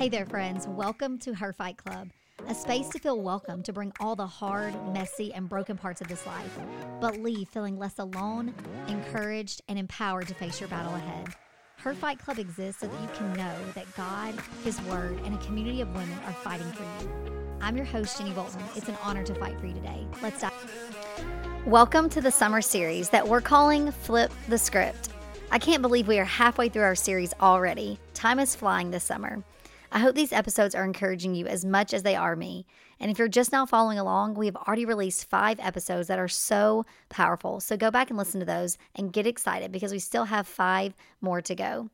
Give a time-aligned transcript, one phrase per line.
[0.00, 0.66] Hey there, friends.
[0.66, 2.08] Welcome to Her Fight Club,
[2.48, 6.08] a space to feel welcome to bring all the hard, messy, and broken parts of
[6.08, 6.58] this life,
[7.02, 8.54] but leave feeling less alone,
[8.88, 11.28] encouraged, and empowered to face your battle ahead.
[11.76, 14.32] Her Fight Club exists so that you can know that God,
[14.64, 17.10] His Word, and a community of women are fighting for you.
[17.60, 18.62] I'm your host, Jenny Bolton.
[18.76, 20.06] It's an honor to fight for you today.
[20.22, 21.62] Let's dive.
[21.66, 25.10] Welcome to the summer series that we're calling Flip the Script.
[25.50, 27.98] I can't believe we are halfway through our series already.
[28.14, 29.44] Time is flying this summer.
[29.92, 32.64] I hope these episodes are encouraging you as much as they are me.
[33.00, 36.28] And if you're just now following along, we have already released five episodes that are
[36.28, 37.58] so powerful.
[37.58, 40.94] So go back and listen to those and get excited because we still have five
[41.20, 41.90] more to go.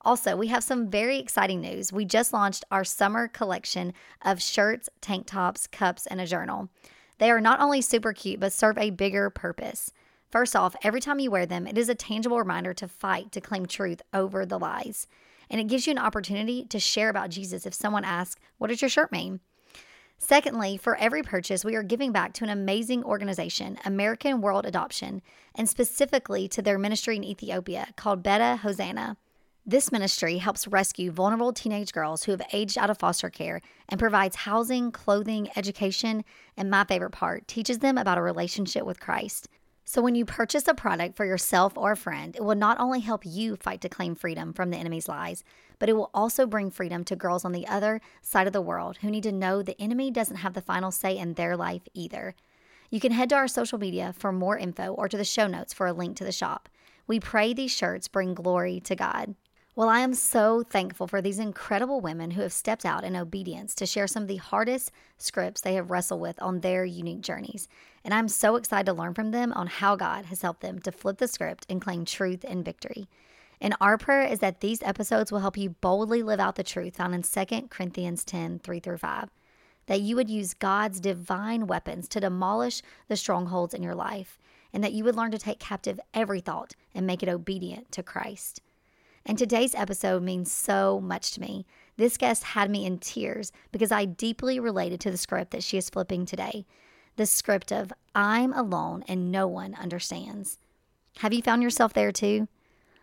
[0.00, 1.92] Also, we have some very exciting news.
[1.92, 6.70] We just launched our summer collection of shirts, tank tops, cups, and a journal.
[7.18, 9.92] They are not only super cute, but serve a bigger purpose.
[10.30, 13.40] First off, every time you wear them, it is a tangible reminder to fight to
[13.40, 15.06] claim truth over the lies
[15.50, 18.82] and it gives you an opportunity to share about Jesus if someone asks, What does
[18.82, 19.40] your shirt mean?
[20.18, 25.20] Secondly, for every purchase, we are giving back to an amazing organization, American World Adoption,
[25.54, 29.16] and specifically to their ministry in Ethiopia called Beta Hosanna.
[29.66, 33.98] This ministry helps rescue vulnerable teenage girls who have aged out of foster care and
[33.98, 36.22] provides housing, clothing, education,
[36.56, 39.48] and my favorite part, teaches them about a relationship with Christ.
[39.86, 43.00] So, when you purchase a product for yourself or a friend, it will not only
[43.00, 45.44] help you fight to claim freedom from the enemy's lies,
[45.78, 48.98] but it will also bring freedom to girls on the other side of the world
[48.98, 52.34] who need to know the enemy doesn't have the final say in their life either.
[52.90, 55.74] You can head to our social media for more info or to the show notes
[55.74, 56.68] for a link to the shop.
[57.06, 59.34] We pray these shirts bring glory to God.
[59.76, 63.74] Well, I am so thankful for these incredible women who have stepped out in obedience
[63.74, 67.66] to share some of the hardest scripts they have wrestled with on their unique journeys.
[68.04, 70.92] And I'm so excited to learn from them on how God has helped them to
[70.92, 73.08] flip the script and claim truth and victory.
[73.60, 76.96] And our prayer is that these episodes will help you boldly live out the truth
[76.96, 79.30] found in 2 Corinthians 10 3 through 5.
[79.86, 84.38] That you would use God's divine weapons to demolish the strongholds in your life,
[84.72, 88.02] and that you would learn to take captive every thought and make it obedient to
[88.02, 88.60] Christ.
[89.24, 91.64] And today's episode means so much to me.
[91.96, 95.78] This guest had me in tears because I deeply related to the script that she
[95.78, 96.66] is flipping today
[97.16, 100.58] the script of I'm alone and no one understands.
[101.18, 102.48] Have you found yourself there too?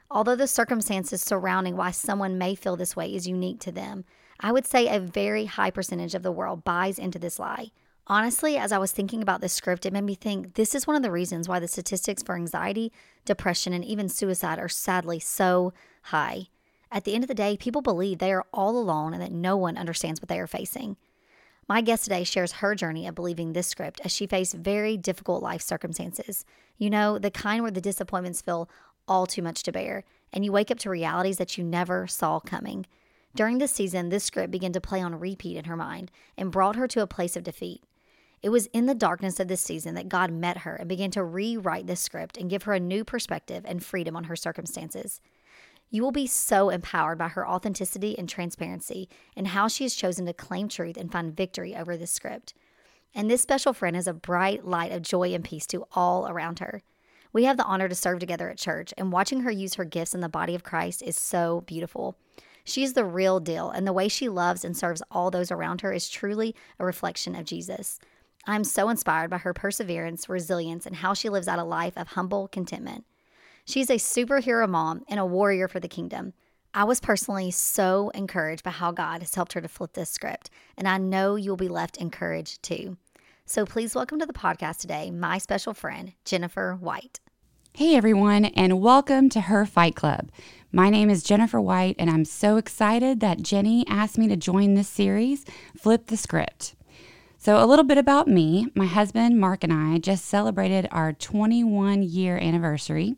[0.09, 4.03] Although the circumstances surrounding why someone may feel this way is unique to them,
[4.39, 7.71] I would say a very high percentage of the world buys into this lie.
[8.07, 10.95] Honestly, as I was thinking about this script, it made me think this is one
[10.95, 12.91] of the reasons why the statistics for anxiety,
[13.23, 15.71] depression, and even suicide are sadly so
[16.03, 16.47] high.
[16.91, 19.55] At the end of the day, people believe they are all alone and that no
[19.55, 20.97] one understands what they are facing.
[21.71, 25.41] My guest today shares her journey of believing this script as she faced very difficult
[25.41, 26.43] life circumstances.
[26.77, 28.69] You know, the kind where the disappointments feel
[29.07, 32.41] all too much to bear, and you wake up to realities that you never saw
[32.41, 32.87] coming.
[33.37, 36.75] During this season, this script began to play on repeat in her mind and brought
[36.75, 37.81] her to a place of defeat.
[38.43, 41.23] It was in the darkness of this season that God met her and began to
[41.23, 45.21] rewrite this script and give her a new perspective and freedom on her circumstances.
[45.93, 50.25] You will be so empowered by her authenticity and transparency and how she has chosen
[50.25, 52.53] to claim truth and find victory over this script.
[53.13, 56.59] And this special friend is a bright light of joy and peace to all around
[56.59, 56.81] her.
[57.33, 60.13] We have the honor to serve together at church, and watching her use her gifts
[60.13, 62.17] in the body of Christ is so beautiful.
[62.63, 65.81] She is the real deal, and the way she loves and serves all those around
[65.81, 67.99] her is truly a reflection of Jesus.
[68.45, 72.09] I'm so inspired by her perseverance, resilience, and how she lives out a life of
[72.09, 73.05] humble contentment.
[73.65, 76.33] She's a superhero mom and a warrior for the kingdom.
[76.73, 80.49] I was personally so encouraged by how God has helped her to flip this script,
[80.75, 82.97] and I know you'll be left encouraged too.
[83.45, 87.19] So please welcome to the podcast today my special friend, Jennifer White.
[87.73, 90.31] Hey everyone, and welcome to Her Fight Club.
[90.71, 94.73] My name is Jennifer White, and I'm so excited that Jenny asked me to join
[94.73, 95.45] this series,
[95.77, 96.75] Flip the Script.
[97.43, 98.67] So, a little bit about me.
[98.75, 103.15] My husband, Mark, and I just celebrated our 21 year anniversary,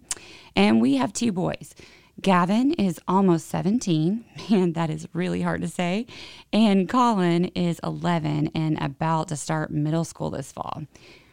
[0.56, 1.75] and we have two boys.
[2.22, 4.23] Gavin is almost 17.
[4.50, 6.05] Man, that is really hard to say.
[6.53, 10.84] And Colin is 11 and about to start middle school this fall.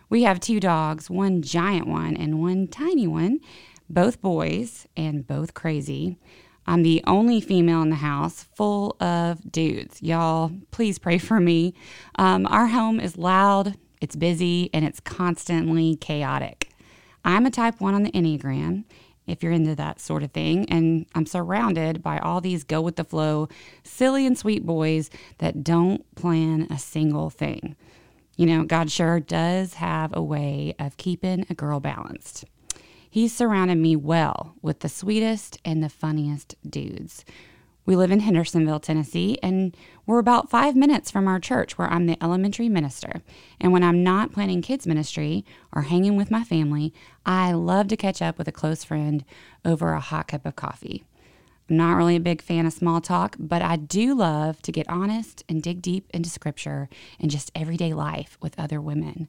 [0.09, 3.39] We have two dogs, one giant one and one tiny one,
[3.89, 6.19] both boys and both crazy.
[6.67, 10.03] I'm the only female in the house full of dudes.
[10.03, 11.75] Y'all, please pray for me.
[12.17, 16.71] Um, our home is loud, it's busy, and it's constantly chaotic.
[17.25, 18.85] I'm a type one on the Enneagram,
[19.27, 22.97] if you're into that sort of thing, and I'm surrounded by all these go with
[22.97, 23.49] the flow,
[23.85, 27.77] silly and sweet boys that don't plan a single thing.
[28.37, 32.45] You know, God sure does have a way of keeping a girl balanced.
[33.13, 37.25] He's surrounded me well with the sweetest and the funniest dudes.
[37.85, 39.77] We live in Hendersonville, Tennessee, and
[40.07, 43.21] we're about five minutes from our church where I'm the elementary minister.
[43.61, 46.95] And when I'm not planning kids' ministry or hanging with my family,
[47.27, 49.25] I love to catch up with a close friend
[49.65, 51.03] over a hot cup of coffee.
[51.69, 54.89] I'm not really a big fan of small talk, but I do love to get
[54.89, 59.27] honest and dig deep into scripture and just everyday life with other women.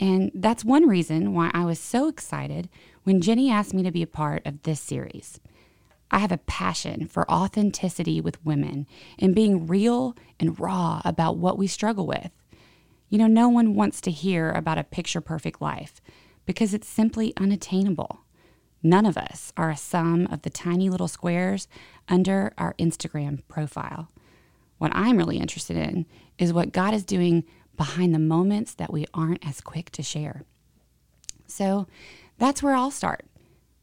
[0.00, 2.70] And that's one reason why I was so excited
[3.04, 5.40] when Jenny asked me to be a part of this series.
[6.10, 8.86] I have a passion for authenticity with women
[9.18, 12.30] and being real and raw about what we struggle with.
[13.10, 16.00] You know, no one wants to hear about a picture perfect life
[16.46, 18.20] because it's simply unattainable.
[18.82, 21.68] None of us are a sum of the tiny little squares
[22.08, 24.10] under our Instagram profile.
[24.78, 26.06] What I'm really interested in
[26.38, 27.44] is what God is doing
[27.80, 30.42] behind the moments that we aren't as quick to share.
[31.46, 31.86] So
[32.36, 33.24] that's where I'll start.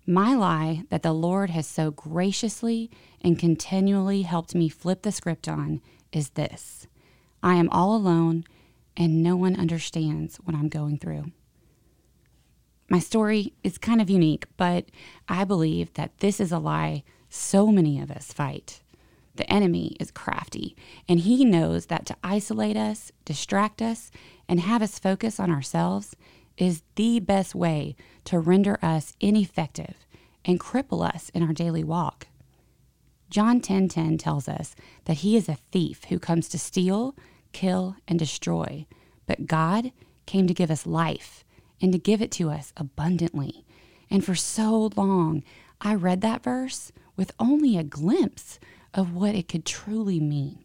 [0.06, 2.92] My lie that the Lord has so graciously
[3.22, 6.86] and continually helped me flip the script on is this
[7.42, 8.44] I am all alone
[8.96, 11.32] and no one understands what I'm going through.
[12.92, 14.86] My story is kind of unique, but
[15.28, 18.80] I believe that this is a lie so many of us fight.
[19.38, 20.76] The enemy is crafty,
[21.08, 24.10] and he knows that to isolate us, distract us,
[24.50, 26.16] and have us focus on ourselves
[26.58, 27.96] is the best way
[28.26, 30.08] to render us ineffective
[30.44, 32.28] and cripple us in our daily walk.
[33.30, 34.76] John 10:10 10, 10 tells us
[35.06, 37.16] that he is a thief who comes to steal,
[37.52, 38.88] kill, and destroy,
[39.28, 39.92] but God
[40.26, 41.46] came to give us life
[41.80, 43.66] and to give it to us abundantly.
[44.10, 45.44] And for so long,
[45.80, 48.60] I read that verse with only a glimpse
[48.94, 50.64] of what it could truly mean.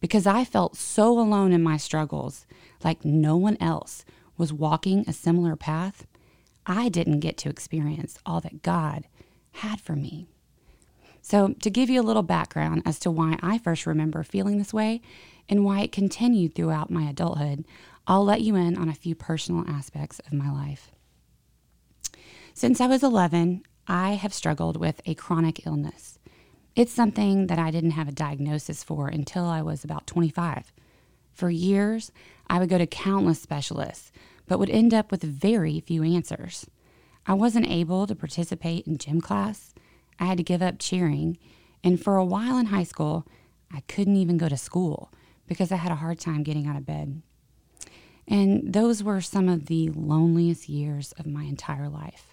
[0.00, 2.46] Because I felt so alone in my struggles,
[2.82, 4.04] like no one else
[4.36, 6.06] was walking a similar path,
[6.64, 9.06] I didn't get to experience all that God
[9.52, 10.26] had for me.
[11.22, 14.72] So, to give you a little background as to why I first remember feeling this
[14.72, 15.02] way
[15.48, 17.66] and why it continued throughout my adulthood,
[18.06, 20.92] I'll let you in on a few personal aspects of my life.
[22.54, 26.19] Since I was 11, I have struggled with a chronic illness.
[26.76, 30.72] It's something that I didn't have a diagnosis for until I was about 25.
[31.32, 32.12] For years,
[32.48, 34.12] I would go to countless specialists,
[34.46, 36.66] but would end up with very few answers.
[37.26, 39.74] I wasn't able to participate in gym class.
[40.18, 41.38] I had to give up cheering.
[41.82, 43.26] And for a while in high school,
[43.72, 45.12] I couldn't even go to school
[45.46, 47.22] because I had a hard time getting out of bed.
[48.28, 52.29] And those were some of the loneliest years of my entire life.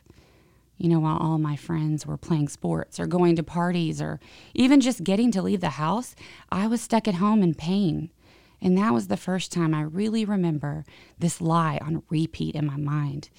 [0.77, 4.19] You know, while all my friends were playing sports or going to parties or
[4.53, 6.15] even just getting to leave the house,
[6.51, 8.11] I was stuck at home in pain.
[8.61, 10.85] And that was the first time I really remember
[11.17, 13.29] this lie on repeat in my mind.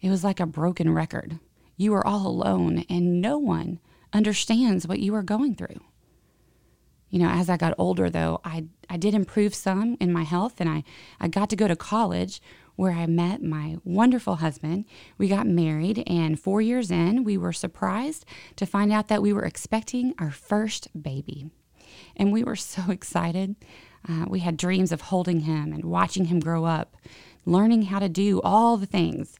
[0.00, 1.38] It was like a broken record.
[1.76, 3.80] You are all alone, and no one
[4.12, 5.80] understands what you are going through.
[7.10, 10.60] You know, as I got older, though, I, I did improve some in my health,
[10.60, 10.84] and I,
[11.20, 12.40] I got to go to college
[12.76, 14.84] where I met my wonderful husband.
[15.18, 18.24] We got married, and four years in, we were surprised
[18.56, 21.50] to find out that we were expecting our first baby.
[22.16, 23.56] And we were so excited.
[24.08, 26.96] Uh, we had dreams of holding him and watching him grow up,
[27.46, 29.38] learning how to do all the things,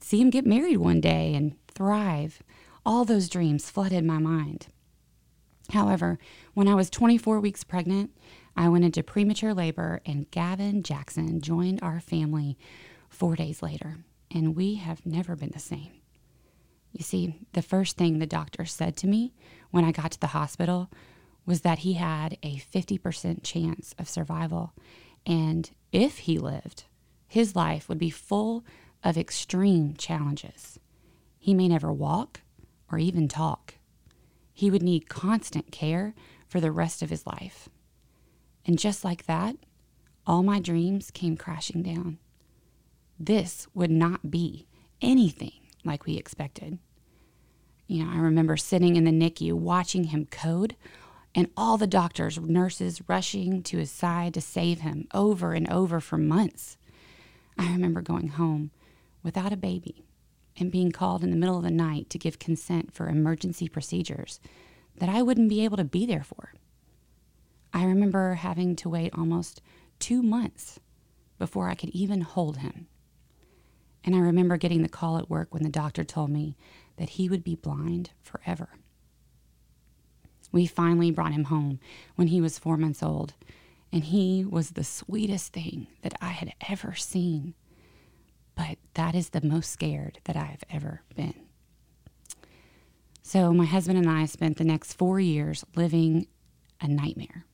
[0.00, 2.42] see him get married one day and thrive.
[2.84, 4.68] All those dreams flooded my mind.
[5.70, 6.18] However,
[6.54, 8.10] when I was 24 weeks pregnant,
[8.56, 12.56] I went into premature labor, and Gavin Jackson joined our family
[13.10, 13.98] four days later,
[14.30, 15.90] and we have never been the same.
[16.92, 19.34] You see, the first thing the doctor said to me
[19.70, 20.90] when I got to the hospital
[21.44, 24.72] was that he had a 50% chance of survival.
[25.26, 26.84] And if he lived,
[27.28, 28.64] his life would be full
[29.04, 30.78] of extreme challenges.
[31.38, 32.40] He may never walk
[32.90, 33.74] or even talk.
[34.54, 36.14] He would need constant care
[36.48, 37.68] for the rest of his life.
[38.66, 39.56] And just like that,
[40.26, 42.18] all my dreams came crashing down.
[43.18, 44.66] This would not be
[45.00, 45.52] anything
[45.84, 46.78] like we expected.
[47.86, 50.74] You know, I remember sitting in the NICU watching him code
[51.34, 56.00] and all the doctors, nurses rushing to his side to save him over and over
[56.00, 56.76] for months.
[57.56, 58.72] I remember going home
[59.22, 60.04] without a baby
[60.58, 64.40] and being called in the middle of the night to give consent for emergency procedures
[64.96, 66.52] that I wouldn't be able to be there for.
[67.76, 69.60] I remember having to wait almost
[69.98, 70.80] two months
[71.38, 72.86] before I could even hold him.
[74.02, 76.56] And I remember getting the call at work when the doctor told me
[76.96, 78.70] that he would be blind forever.
[80.50, 81.78] We finally brought him home
[82.14, 83.34] when he was four months old,
[83.92, 87.52] and he was the sweetest thing that I had ever seen.
[88.54, 91.34] But that is the most scared that I've ever been.
[93.22, 96.26] So, my husband and I spent the next four years living
[96.80, 97.44] a nightmare.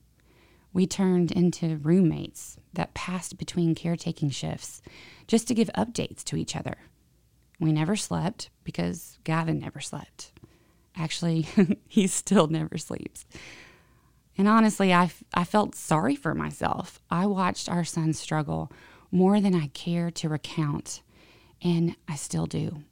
[0.72, 4.80] We turned into roommates that passed between caretaking shifts
[5.26, 6.76] just to give updates to each other.
[7.60, 10.32] We never slept because Gavin never slept.
[10.96, 11.46] Actually,
[11.88, 13.26] he still never sleeps.
[14.36, 17.00] And honestly, I, I felt sorry for myself.
[17.10, 18.72] I watched our son struggle
[19.10, 21.02] more than I care to recount,
[21.60, 22.82] and I still do.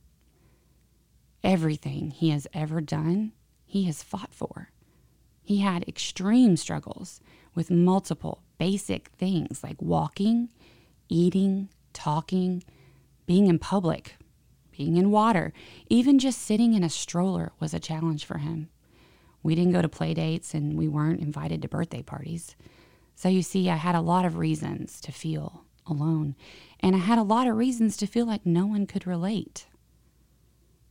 [1.42, 3.32] Everything he has ever done,
[3.64, 4.70] he has fought for.
[5.42, 7.20] He had extreme struggles
[7.54, 10.50] with multiple basic things like walking,
[11.08, 12.62] eating, talking,
[13.26, 14.16] being in public,
[14.70, 15.52] being in water,
[15.88, 18.68] even just sitting in a stroller was a challenge for him.
[19.42, 22.54] We didn't go to play dates and we weren't invited to birthday parties.
[23.14, 26.36] So you see, I had a lot of reasons to feel alone,
[26.80, 29.66] and I had a lot of reasons to feel like no one could relate.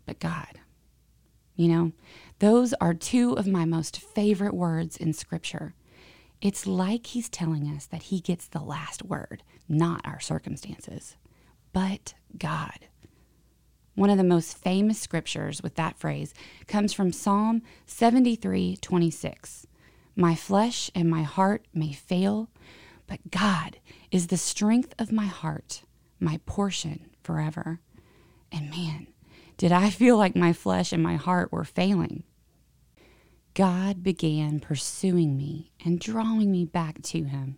[0.06, 0.60] But God,
[1.56, 1.92] you know,
[2.40, 5.74] those are two of my most favorite words in Scripture.
[6.42, 11.16] It's like He's telling us that He gets the last word, not our circumstances,
[11.74, 12.88] but God.
[13.96, 16.34] One of the most famous scriptures with that phrase
[16.68, 19.68] comes from Psalm 73 26.
[20.16, 22.50] My flesh and my heart may fail,
[23.08, 23.80] but God
[24.12, 25.84] is the strength of my heart,
[26.20, 27.82] my portion forever.
[28.52, 29.08] And man,
[29.58, 32.24] did I feel like my flesh and my heart were failing.
[33.54, 37.58] God began pursuing me and drawing me back to Him.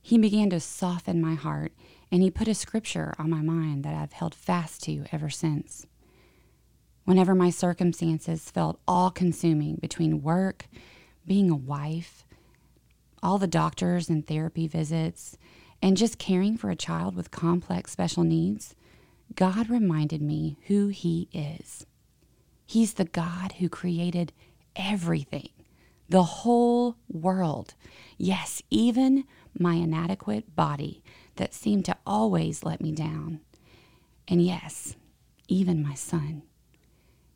[0.00, 1.72] He began to soften my heart,
[2.10, 5.86] and He put a scripture on my mind that I've held fast to ever since.
[7.04, 10.66] Whenever my circumstances felt all consuming between work,
[11.26, 12.24] being a wife,
[13.22, 15.36] all the doctors and therapy visits,
[15.82, 18.74] and just caring for a child with complex special needs,
[19.34, 21.84] God reminded me who He is.
[22.66, 24.32] He's the God who created
[24.76, 25.48] everything,
[26.08, 27.74] the whole world.
[28.18, 29.24] Yes, even
[29.58, 31.02] my inadequate body
[31.36, 33.40] that seemed to always let me down.
[34.28, 34.96] And yes,
[35.48, 36.42] even my son.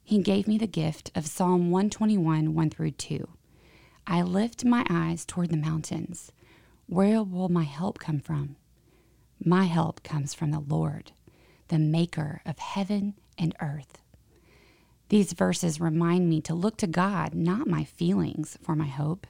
[0.03, 3.29] He gave me the gift of Psalm 121 1 through 2.
[4.07, 6.33] I lift my eyes toward the mountains.
[6.87, 8.57] Where will my help come from?
[9.45, 11.13] My help comes from the Lord,
[11.69, 14.01] the maker of heaven and earth.
[15.09, 19.27] These verses remind me to look to God, not my feelings, for my hope.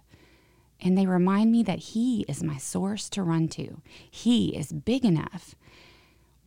[0.81, 3.81] And they remind me that He is my source to run to.
[4.11, 5.55] He is big enough.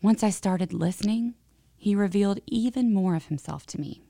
[0.01, 1.35] Once I started listening,
[1.77, 4.01] He revealed even more of Himself to me.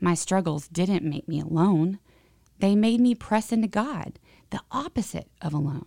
[0.00, 1.98] My struggles didn't make me alone.
[2.58, 4.18] They made me press into God,
[4.50, 5.86] the opposite of alone.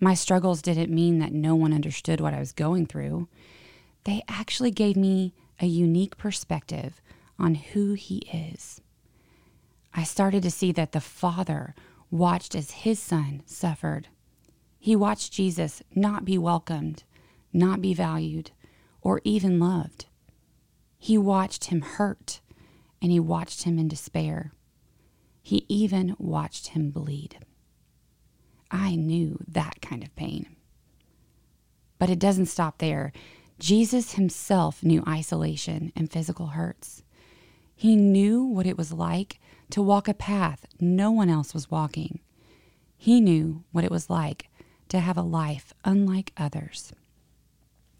[0.00, 3.28] My struggles didn't mean that no one understood what I was going through.
[4.04, 7.00] They actually gave me a unique perspective
[7.38, 8.80] on who He is.
[9.94, 11.74] I started to see that the Father
[12.10, 14.08] watched as His Son suffered.
[14.78, 17.04] He watched Jesus not be welcomed,
[17.52, 18.50] not be valued,
[19.00, 20.06] or even loved.
[20.98, 22.40] He watched Him hurt,
[23.00, 24.52] and He watched Him in despair.
[25.42, 27.38] He even watched him bleed.
[28.70, 30.56] I knew that kind of pain.
[31.98, 33.12] But it doesn't stop there.
[33.62, 37.04] Jesus himself knew isolation and physical hurts.
[37.76, 39.38] He knew what it was like
[39.70, 42.18] to walk a path no one else was walking.
[42.98, 44.50] He knew what it was like
[44.88, 46.92] to have a life unlike others.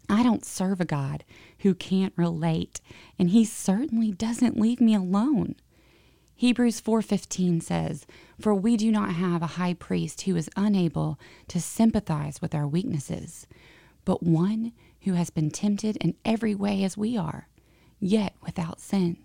[0.09, 1.23] I don't serve a God
[1.59, 2.81] who can't relate,
[3.17, 5.55] and he certainly doesn't leave me alone.
[6.35, 8.05] Hebrews 4:15 says,
[8.37, 11.17] "For we do not have a high priest who is unable
[11.47, 13.47] to sympathize with our weaknesses,
[14.03, 14.73] but one
[15.03, 17.47] who has been tempted in every way as we are,
[17.99, 19.17] yet without sin."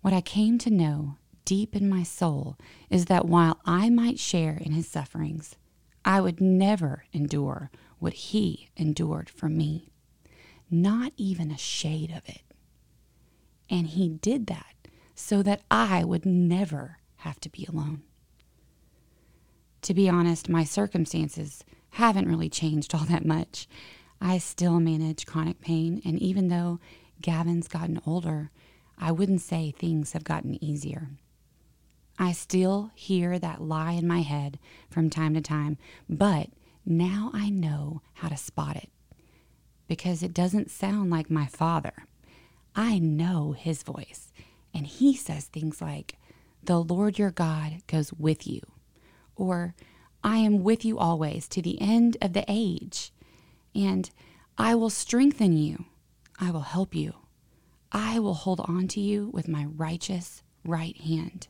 [0.00, 2.56] What I came to know deep in my soul
[2.90, 5.56] is that while I might share in his sufferings,
[6.04, 9.90] I would never endure what he endured for me,
[10.70, 12.42] not even a shade of it.
[13.68, 14.74] And he did that
[15.14, 18.02] so that I would never have to be alone.
[19.82, 23.66] To be honest, my circumstances haven't really changed all that much.
[24.20, 26.80] I still manage chronic pain, and even though
[27.20, 28.50] Gavin's gotten older,
[28.98, 31.10] I wouldn't say things have gotten easier.
[32.18, 34.58] I still hear that lie in my head
[34.90, 35.76] from time to time,
[36.08, 36.48] but
[36.84, 38.90] now I know how to spot it
[39.88, 42.06] because it doesn't sound like my father.
[42.74, 44.32] I know his voice,
[44.74, 46.16] and he says things like,
[46.62, 48.60] The Lord your God goes with you,
[49.34, 49.74] or
[50.24, 53.12] I am with you always to the end of the age,
[53.76, 54.10] and
[54.56, 55.84] I will strengthen you,
[56.40, 57.14] I will help you,
[57.92, 61.48] I will hold on to you with my righteous right hand.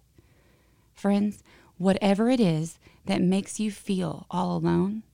[0.92, 1.42] Friends,
[1.78, 5.04] whatever it is that makes you feel all alone,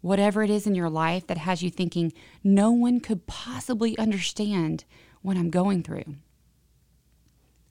[0.00, 2.12] whatever it is in your life that has you thinking
[2.42, 4.84] no one could possibly understand
[5.20, 6.16] what I'm going through,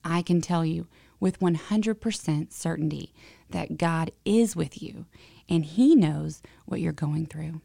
[0.04, 0.88] I can tell you
[1.20, 3.14] with 100% certainty
[3.50, 5.06] that God is with you
[5.50, 7.62] and He knows what you're going through.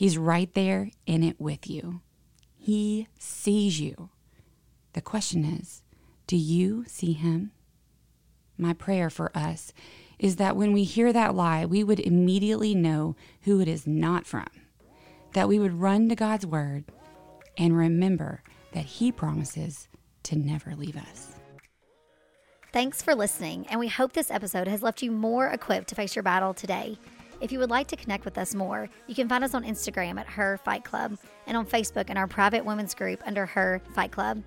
[0.00, 2.00] He's right there in it with you.
[2.56, 4.08] He sees you.
[4.94, 5.82] The question is
[6.26, 7.52] do you see Him?
[8.56, 9.74] My prayer for us
[10.18, 14.26] is that when we hear that lie, we would immediately know who it is not
[14.26, 14.48] from,
[15.34, 16.84] that we would run to God's Word
[17.58, 18.42] and remember
[18.72, 19.86] that He promises
[20.22, 21.34] to never leave us.
[22.72, 26.16] Thanks for listening, and we hope this episode has left you more equipped to face
[26.16, 26.96] your battle today.
[27.40, 30.20] If you would like to connect with us more, you can find us on Instagram
[30.20, 31.16] at Her Fight Club
[31.46, 34.42] and on Facebook in our private women's group under Her Fight Club.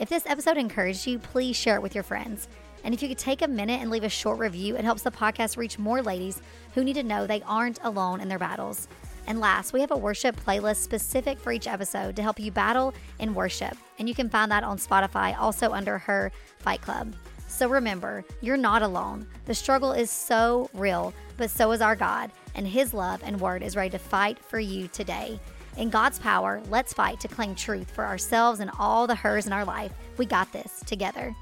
[0.00, 2.48] If this episode encouraged you, please share it with your friends.
[2.82, 5.10] And if you could take a minute and leave a short review, it helps the
[5.12, 6.42] podcast reach more ladies
[6.74, 8.88] who need to know they aren't alone in their battles.
[9.28, 12.92] And last, we have a worship playlist specific for each episode to help you battle
[13.20, 13.76] in worship.
[14.00, 17.14] And you can find that on Spotify, also under Her Fight Club.
[17.52, 19.26] So remember, you're not alone.
[19.44, 23.62] The struggle is so real, but so is our God, and His love and word
[23.62, 25.38] is ready to fight for you today.
[25.76, 29.52] In God's power, let's fight to claim truth for ourselves and all the hers in
[29.52, 29.92] our life.
[30.16, 31.36] We got this together.